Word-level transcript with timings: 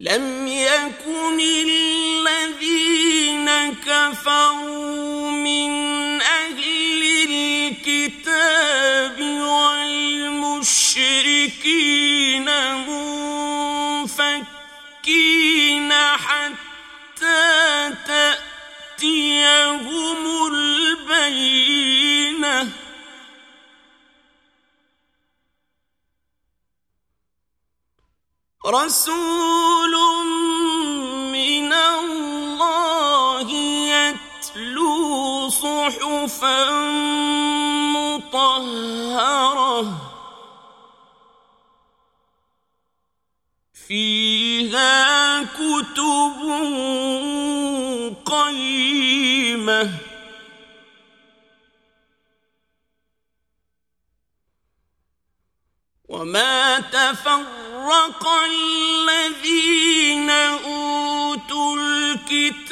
لم 0.00 0.48
يكن 0.48 1.40
الذين 1.68 3.48
كفروا 3.74 5.30
من 5.30 5.70
أهل 6.20 7.02
الكتاب 7.30 9.20
والمشركين 9.20 10.76
رسول 28.66 29.94
من 31.32 31.72
الله 31.72 33.50
يتلو 33.90 35.48
صحفا 35.48 36.70
مطهرة 37.94 39.82
فيها 43.88 45.42
كتب 45.42 46.36
قيمة 48.26 48.85
وما 56.16 56.80
تفرق 56.80 58.28
الذين 58.44 60.30
أوتوا 60.30 61.76
الكتاب 61.76 62.65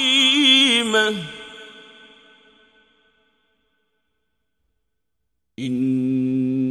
إن 5.59 6.00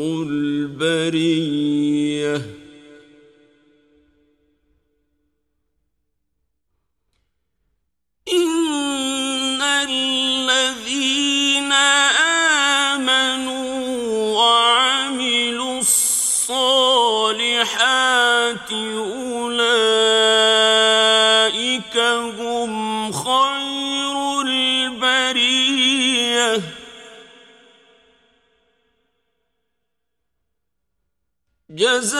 البرية. 0.00 1.56
إن 8.32 9.62
الذين 9.88 10.92
آمنوا 12.92 13.68
وعملوا 14.36 15.78
الصالحات 15.78 16.50
أولئك 18.72 19.56
هم 22.38 23.12
خير 23.12 24.40
البرية. 24.46 25.59
جزاؤهم 31.70 32.10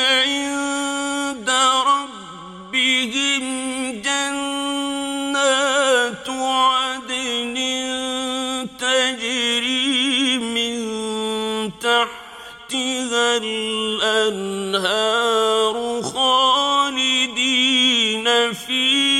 عند 0.00 1.50
ربهم 1.86 3.44
جنات 4.02 5.48
عدن 6.28 7.56
تجري 8.78 10.38
من 10.38 10.74
تحتها 11.78 13.36
الأنهار 14.02 14.92
خالدين 16.02 17.46
فيها. 18.52 19.19